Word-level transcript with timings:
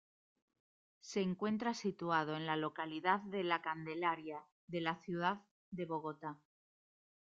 Se 1.01 1.21
encuentra 1.21 1.75
situado 1.75 2.35
en 2.35 2.47
la 2.47 2.57
localidad 2.57 3.19
de 3.19 3.43
La 3.43 3.61
Candelaria 3.61 4.43
de 4.65 4.81
la 4.81 4.95
ciudad 4.95 5.43
de 5.69 5.85
Bogotá. 5.85 6.39